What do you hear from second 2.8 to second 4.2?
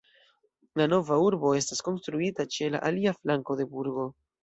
alia flanko de burgo.